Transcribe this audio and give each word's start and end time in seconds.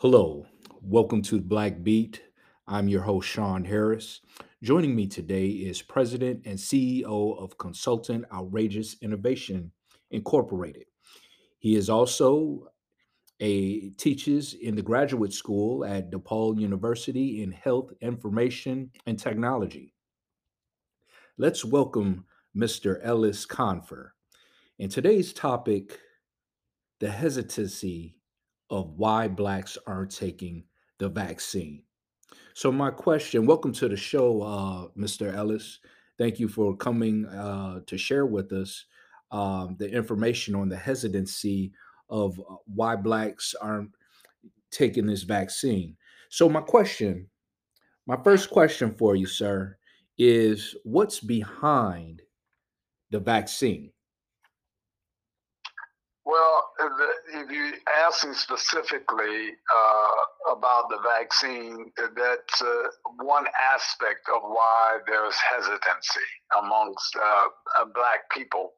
Hello, 0.00 0.46
welcome 0.80 1.22
to 1.22 1.40
Black 1.40 1.82
Beat. 1.82 2.22
I'm 2.68 2.86
your 2.86 3.02
host, 3.02 3.28
Sean 3.28 3.64
Harris. 3.64 4.20
Joining 4.62 4.94
me 4.94 5.08
today 5.08 5.48
is 5.48 5.82
President 5.82 6.42
and 6.46 6.56
CEO 6.56 7.36
of 7.36 7.58
Consultant 7.58 8.24
Outrageous 8.32 8.94
Innovation 9.02 9.72
Incorporated. 10.12 10.84
He 11.58 11.74
is 11.74 11.90
also 11.90 12.68
a 13.40 13.90
teaches 13.98 14.54
in 14.54 14.76
the 14.76 14.82
graduate 14.82 15.32
school 15.32 15.84
at 15.84 16.12
DePaul 16.12 16.60
University 16.60 17.42
in 17.42 17.50
Health 17.50 17.90
Information 18.00 18.92
and 19.06 19.18
Technology. 19.18 19.94
Let's 21.38 21.64
welcome 21.64 22.24
Mr. 22.56 23.00
Ellis 23.02 23.44
Confer. 23.46 24.14
And 24.78 24.92
today's 24.92 25.32
topic, 25.32 25.98
the 27.00 27.10
hesitancy 27.10 28.17
of 28.70 28.92
why 28.96 29.28
Blacks 29.28 29.78
aren't 29.86 30.14
taking 30.14 30.64
the 30.98 31.08
vaccine. 31.08 31.82
So, 32.54 32.72
my 32.72 32.90
question 32.90 33.46
welcome 33.46 33.72
to 33.74 33.88
the 33.88 33.96
show, 33.96 34.42
uh, 34.42 34.88
Mr. 34.98 35.32
Ellis. 35.32 35.78
Thank 36.18 36.40
you 36.40 36.48
for 36.48 36.76
coming 36.76 37.26
uh, 37.26 37.80
to 37.86 37.96
share 37.96 38.26
with 38.26 38.52
us 38.52 38.84
um, 39.30 39.76
the 39.78 39.88
information 39.88 40.54
on 40.54 40.68
the 40.68 40.76
hesitancy 40.76 41.72
of 42.10 42.38
uh, 42.40 42.56
why 42.66 42.96
Blacks 42.96 43.54
aren't 43.60 43.90
taking 44.70 45.06
this 45.06 45.22
vaccine. 45.22 45.96
So, 46.30 46.48
my 46.48 46.60
question, 46.60 47.28
my 48.06 48.16
first 48.22 48.50
question 48.50 48.94
for 48.94 49.14
you, 49.14 49.26
sir, 49.26 49.76
is 50.18 50.74
what's 50.82 51.20
behind 51.20 52.22
the 53.10 53.20
vaccine? 53.20 53.92
If 56.80 57.50
you 57.50 57.72
asking 58.06 58.34
specifically 58.34 59.50
uh, 59.74 60.52
about 60.52 60.88
the 60.90 60.98
vaccine, 61.18 61.90
that's 61.96 62.62
uh, 62.62 62.88
one 63.16 63.46
aspect 63.74 64.28
of 64.34 64.42
why 64.42 64.98
there's 65.06 65.36
hesitancy 65.36 66.28
amongst 66.62 67.16
uh 67.16 67.84
black 67.94 68.30
people 68.30 68.72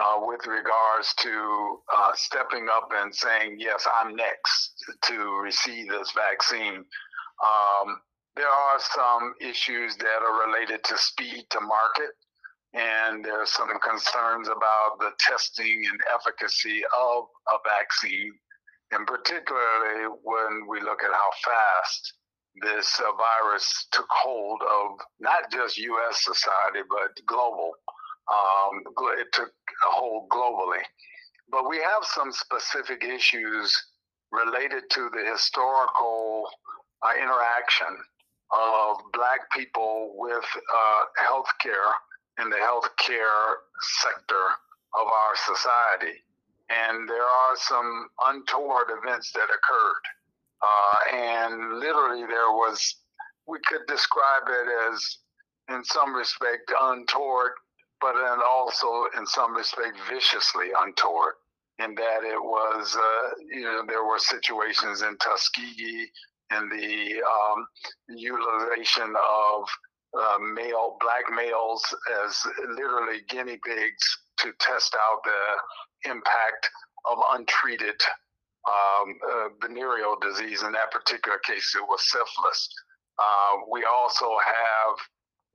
uh, 0.00 0.16
with 0.20 0.46
regards 0.46 1.14
to 1.14 1.78
uh, 1.96 2.12
stepping 2.14 2.68
up 2.72 2.88
and 2.92 3.14
saying, 3.14 3.56
yes, 3.58 3.86
I'm 4.00 4.14
next 4.14 4.72
to 5.04 5.40
receive 5.42 5.88
this 5.88 6.12
vaccine. 6.12 6.84
Um, 7.44 8.00
there 8.36 8.48
are 8.48 8.78
some 8.78 9.34
issues 9.40 9.96
that 9.96 10.20
are 10.22 10.46
related 10.48 10.84
to 10.84 10.98
speed 10.98 11.46
to 11.50 11.60
market 11.60 12.10
and 12.76 13.24
there's 13.24 13.52
some 13.52 13.70
concerns 13.80 14.48
about 14.48 14.98
the 14.98 15.10
testing 15.18 15.84
and 15.90 16.00
efficacy 16.14 16.82
of 16.94 17.24
a 17.48 17.58
vaccine, 17.64 18.32
and 18.92 19.06
particularly 19.06 20.12
when 20.22 20.66
we 20.68 20.80
look 20.80 21.02
at 21.02 21.12
how 21.12 21.30
fast 21.42 22.12
this 22.62 23.00
uh, 23.00 23.10
virus 23.16 23.86
took 23.92 24.06
hold 24.10 24.60
of 24.62 24.98
not 25.20 25.50
just 25.50 25.78
U.S. 25.78 26.22
society 26.22 26.80
but 26.88 27.10
global. 27.26 27.72
Um, 28.28 28.82
it 29.18 29.28
took 29.32 29.52
hold 29.84 30.28
globally, 30.28 30.82
but 31.50 31.68
we 31.68 31.78
have 31.78 32.02
some 32.02 32.32
specific 32.32 33.04
issues 33.04 33.74
related 34.32 34.82
to 34.90 35.08
the 35.14 35.30
historical 35.30 36.48
uh, 37.02 37.12
interaction 37.16 37.96
of 38.52 38.96
Black 39.12 39.40
people 39.52 40.12
with 40.16 40.44
uh, 40.44 41.02
healthcare 41.24 41.92
in 42.40 42.50
the 42.50 42.56
healthcare 42.56 43.54
sector 44.02 44.44
of 44.94 45.06
our 45.06 45.34
society. 45.36 46.22
And 46.68 47.08
there 47.08 47.22
are 47.22 47.56
some 47.56 48.08
untoward 48.26 48.86
events 48.90 49.32
that 49.32 49.44
occurred. 49.44 50.04
Uh, 50.62 51.16
and 51.16 51.78
literally, 51.78 52.22
there 52.22 52.50
was, 52.50 52.96
we 53.46 53.58
could 53.66 53.86
describe 53.86 54.48
it 54.48 54.92
as, 54.92 55.18
in 55.68 55.84
some 55.84 56.14
respect, 56.14 56.72
untoward, 56.80 57.52
but 58.00 58.14
then 58.14 58.38
also, 58.46 59.06
in 59.16 59.26
some 59.26 59.54
respect, 59.54 59.96
viciously 60.10 60.66
untoward. 60.80 61.34
In 61.78 61.94
that 61.94 62.24
it 62.24 62.42
was, 62.42 62.96
uh, 62.96 63.34
you 63.50 63.62
know, 63.62 63.84
there 63.86 64.04
were 64.04 64.18
situations 64.18 65.02
in 65.02 65.16
Tuskegee 65.18 66.10
and 66.50 66.70
the 66.72 67.22
um, 67.22 67.66
utilization 68.08 69.14
of 69.14 69.68
uh, 70.14 70.38
male 70.38 70.96
black 71.00 71.24
males 71.34 71.82
as 72.24 72.46
literally 72.68 73.20
guinea 73.28 73.58
pigs 73.64 74.18
to 74.38 74.52
test 74.60 74.94
out 74.94 75.20
the 75.24 76.10
impact 76.10 76.68
of 77.10 77.18
untreated 77.32 78.00
um, 78.68 79.14
uh, 79.30 79.48
venereal 79.62 80.16
disease. 80.20 80.62
In 80.62 80.72
that 80.72 80.90
particular 80.90 81.38
case, 81.38 81.74
it 81.76 81.82
was 81.82 82.00
syphilis. 82.10 82.68
Uh, 83.18 83.62
we 83.70 83.84
also 83.84 84.36
have, 84.44 84.96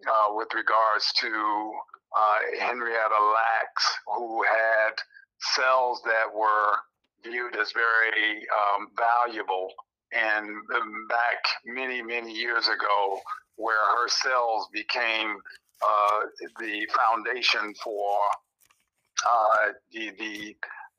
uh, 0.08 0.36
with 0.36 0.48
regards 0.56 1.12
to 1.20 1.28
uh, 2.18 2.38
Henrietta 2.60 3.22
Lacks, 3.34 3.96
who 4.08 4.44
had 4.44 4.94
cells 5.56 6.02
that 6.06 6.34
were 6.34 6.76
viewed 7.24 7.56
as 7.56 7.72
very 7.72 8.46
um, 8.50 8.88
valuable. 8.98 9.68
And 10.14 10.50
back 11.10 11.44
many, 11.66 12.02
many 12.02 12.34
years 12.34 12.68
ago, 12.68 13.20
where 13.56 13.86
her 13.98 14.10
cells 14.10 14.68
became 14.74 15.38
uh, 15.82 16.20
the 16.60 16.88
foundation 16.96 17.74
for 17.84 18.20
uh, 19.28 19.72
the, 19.92 20.12
the 20.20 20.56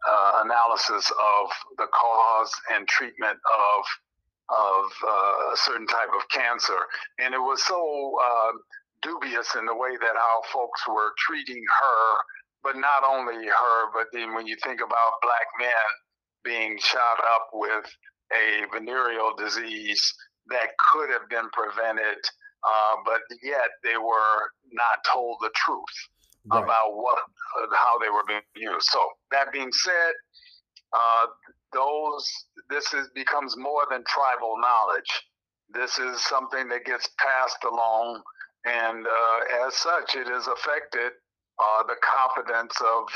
uh, 0.09 0.43
analysis 0.45 1.11
of 1.11 1.51
the 1.79 1.87
cause 1.93 2.53
and 2.75 2.87
treatment 2.89 3.39
of 3.39 3.85
of 4.51 4.85
uh, 5.09 5.55
a 5.55 5.57
certain 5.57 5.87
type 5.87 6.11
of 6.15 6.29
cancer, 6.29 6.77
and 7.19 7.33
it 7.35 7.39
was 7.39 7.65
so 7.65 8.13
uh, 8.23 8.53
dubious 9.03 9.55
in 9.59 9.67
the 9.67 9.75
way 9.75 9.97
that 10.01 10.15
how 10.15 10.43
folks 10.53 10.83
were 10.89 11.13
treating 11.19 11.63
her, 11.81 12.05
but 12.63 12.77
not 12.77 13.03
only 13.09 13.47
her, 13.47 13.79
but 13.95 14.09
then 14.13 14.35
when 14.35 14.47
you 14.47 14.57
think 14.63 14.81
about 14.81 15.23
black 15.23 15.47
men 15.59 15.89
being 16.45 16.79
shot 16.79 17.19
up 17.35 17.49
with 17.55 17.87
a 18.35 18.67
venereal 18.73 19.35
disease 19.37 20.15
that 20.49 20.69
could 20.93 21.11
have 21.11 21.29
been 21.29 21.49
prevented 21.53 22.19
uh, 22.65 22.97
but 23.05 23.21
yet 23.43 23.71
they 23.83 23.97
were 23.97 24.51
not 24.73 25.03
told 25.13 25.37
the 25.41 25.51
truth 25.55 25.97
right. 26.47 26.63
about 26.63 26.95
what 26.95 27.19
how 27.75 27.99
they 27.99 28.09
were 28.09 28.25
being 28.27 28.41
used. 28.57 28.87
So 28.89 29.01
that 29.31 29.53
being 29.53 29.73
said, 29.73 30.13
uh, 30.93 31.27
those 31.73 32.29
this 32.71 32.93
is 32.95 33.09
becomes 33.15 33.57
more 33.57 33.83
than 33.91 34.05
tribal 34.07 34.55
knowledge. 34.61 35.11
This 35.71 35.99
is 35.99 36.25
something 36.25 36.69
that 36.69 36.85
gets 36.85 37.09
passed 37.19 37.65
along, 37.65 38.23
and 38.65 39.07
uh, 39.07 39.67
as 39.67 39.77
such, 39.77 40.15
it 40.15 40.29
has 40.29 40.47
affected 40.47 41.13
uh, 41.59 41.83
the 41.85 41.97
confidence 42.03 42.77
of 42.81 43.09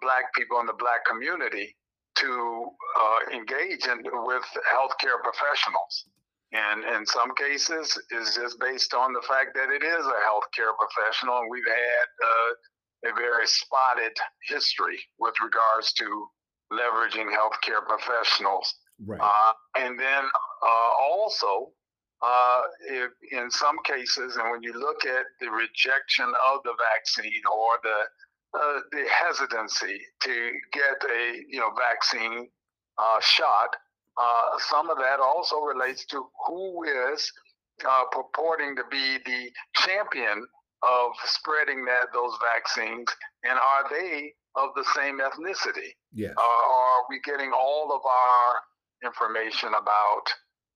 black 0.00 0.34
people 0.34 0.60
in 0.60 0.66
the 0.66 0.76
black 0.78 1.04
community 1.06 1.74
to 2.16 2.66
uh, 3.00 3.18
engage 3.36 3.86
in, 3.86 4.02
with 4.02 4.44
healthcare 4.72 5.22
professionals 5.22 6.06
and 6.52 6.84
in 6.84 7.04
some 7.06 7.34
cases 7.34 7.98
is 8.10 8.34
just 8.34 8.58
based 8.60 8.94
on 8.94 9.12
the 9.12 9.22
fact 9.26 9.54
that 9.54 9.68
it 9.70 9.82
is 9.82 10.06
a 10.06 10.20
healthcare 10.24 10.72
professional 10.78 11.38
and 11.38 11.50
we've 11.50 11.66
had 11.66 12.08
uh, 12.24 13.10
a 13.10 13.14
very 13.14 13.46
spotted 13.46 14.12
history 14.48 14.98
with 15.18 15.34
regards 15.42 15.92
to 15.92 16.04
leveraging 16.72 17.26
healthcare 17.34 17.84
professionals 17.86 18.74
right. 19.04 19.20
uh, 19.20 19.52
and 19.78 19.98
then 19.98 20.24
uh, 20.62 20.90
also 21.02 21.70
uh, 22.22 22.62
if, 22.88 23.10
in 23.32 23.50
some 23.50 23.76
cases 23.84 24.36
and 24.36 24.50
when 24.50 24.62
you 24.62 24.72
look 24.72 25.04
at 25.04 25.26
the 25.40 25.50
rejection 25.50 26.26
of 26.52 26.60
the 26.64 26.74
vaccine 26.94 27.42
or 27.52 27.78
the 27.82 28.00
uh, 28.54 28.80
the 28.92 29.04
hesitancy 29.08 30.00
to 30.22 30.52
get 30.72 31.10
a 31.10 31.42
you 31.48 31.58
know 31.58 31.70
vaccine 31.76 32.48
uh, 32.98 33.20
shot 33.20 33.76
uh, 34.16 34.58
some 34.70 34.88
of 34.88 34.96
that 34.96 35.20
also 35.20 35.60
relates 35.60 36.06
to 36.06 36.26
who 36.46 36.84
is 36.84 37.30
uh, 37.86 38.04
purporting 38.10 38.74
to 38.76 38.82
be 38.90 39.18
the 39.26 39.50
champion 39.74 40.46
of 40.82 41.12
spreading 41.24 41.84
that 41.84 42.06
those 42.12 42.32
vaccines, 42.54 43.08
and 43.44 43.58
are 43.58 43.84
they 43.90 44.32
of 44.56 44.70
the 44.74 44.84
same 44.94 45.18
ethnicity? 45.18 45.92
Yeah. 46.12 46.32
Uh, 46.36 46.40
are 46.40 47.04
we 47.10 47.20
getting 47.24 47.52
all 47.52 47.92
of 47.92 48.00
our 48.06 48.60
information 49.04 49.70
about 49.70 50.24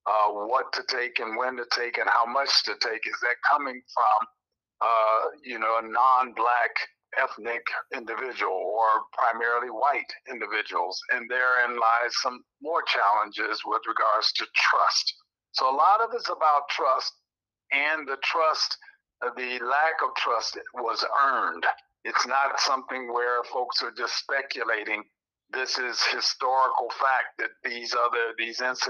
uh, 0.06 0.32
what 0.32 0.72
to 0.74 0.82
take 0.88 1.18
and 1.20 1.36
when 1.38 1.56
to 1.56 1.64
take 1.74 1.96
and 1.96 2.08
how 2.10 2.26
much 2.26 2.64
to 2.64 2.72
take? 2.80 3.06
Is 3.06 3.16
that 3.22 3.36
coming 3.50 3.80
from, 3.94 4.28
uh, 4.82 5.20
you 5.42 5.58
know, 5.58 5.78
a 5.78 5.82
non-black 5.82 6.72
ethnic 7.18 7.62
individual 7.94 8.52
or 8.52 8.88
primarily 9.12 9.70
white 9.70 10.10
individuals. 10.30 11.00
And 11.10 11.28
therein 11.30 11.76
lies 11.76 12.14
some 12.22 12.42
more 12.62 12.82
challenges 12.82 13.62
with 13.64 13.82
regards 13.86 14.32
to 14.34 14.46
trust. 14.54 15.14
So 15.52 15.68
a 15.68 15.74
lot 15.74 16.00
of 16.00 16.10
it's 16.14 16.28
about 16.28 16.68
trust, 16.70 17.12
and 17.72 18.06
the 18.06 18.18
trust, 18.22 18.76
uh, 19.24 19.30
the 19.36 19.58
lack 19.64 20.02
of 20.04 20.14
trust 20.16 20.58
was 20.74 21.04
earned. 21.24 21.66
It's 22.04 22.26
not 22.26 22.60
something 22.60 23.12
where 23.12 23.42
folks 23.44 23.82
are 23.82 23.92
just 23.92 24.16
speculating. 24.16 25.02
This 25.52 25.78
is 25.78 26.00
historical 26.04 26.90
fact 26.90 27.38
that 27.38 27.50
these 27.64 27.94
other 27.94 28.34
these 28.38 28.60
incidents 28.60 28.86